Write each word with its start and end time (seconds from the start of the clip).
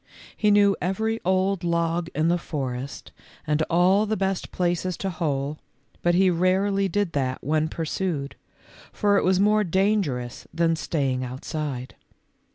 129 0.35 0.35
He 0.37 0.49
knew 0.51 0.75
every 0.81 1.21
old 1.23 1.63
log 1.63 2.09
in 2.15 2.27
the 2.27 2.39
forest 2.39 3.11
and 3.45 3.61
all 3.69 4.07
the 4.07 4.17
best 4.17 4.51
places 4.51 4.97
to 4.97 5.11
hole, 5.11 5.59
but 6.01 6.15
he 6.15 6.31
rarely 6.31 6.87
did 6.87 7.13
that 7.13 7.37
when 7.43 7.67
pursued, 7.67 8.35
for 8.91 9.19
it 9.19 9.23
was 9.23 9.39
more 9.39 9.63
dangerous 9.63 10.47
than 10.51 10.75
staying 10.75 11.23
outside. 11.23 11.93